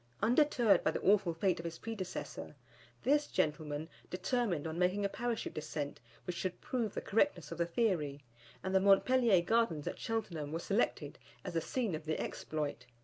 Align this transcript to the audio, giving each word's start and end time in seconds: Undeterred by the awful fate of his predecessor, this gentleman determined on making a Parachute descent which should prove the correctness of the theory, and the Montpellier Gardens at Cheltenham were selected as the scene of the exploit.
Undeterred 0.23 0.83
by 0.83 0.89
the 0.89 1.01
awful 1.01 1.31
fate 1.31 1.59
of 1.59 1.63
his 1.63 1.77
predecessor, 1.77 2.55
this 3.03 3.27
gentleman 3.27 3.87
determined 4.09 4.65
on 4.65 4.79
making 4.79 5.05
a 5.05 5.09
Parachute 5.09 5.53
descent 5.53 5.99
which 6.25 6.35
should 6.35 6.59
prove 6.59 6.95
the 6.95 7.01
correctness 7.01 7.51
of 7.51 7.59
the 7.59 7.67
theory, 7.67 8.23
and 8.63 8.73
the 8.73 8.79
Montpellier 8.79 9.43
Gardens 9.43 9.85
at 9.87 9.99
Cheltenham 9.99 10.51
were 10.51 10.57
selected 10.57 11.19
as 11.45 11.53
the 11.53 11.61
scene 11.61 11.93
of 11.93 12.05
the 12.05 12.19
exploit. 12.19 12.87